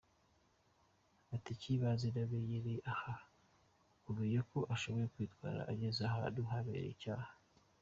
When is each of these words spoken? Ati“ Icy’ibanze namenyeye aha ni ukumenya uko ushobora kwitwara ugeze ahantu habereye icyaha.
Ati“ 1.35 1.49
Icy’ibanze 1.55 2.07
namenyeye 2.13 2.71
aha 2.91 3.13
ni 3.21 3.25
ukumenya 3.95 4.37
uko 4.43 4.57
ushobora 4.73 5.11
kwitwara 5.13 5.59
ugeze 5.71 5.99
ahantu 6.09 6.39
habereye 6.51 6.89
icyaha. 6.95 7.31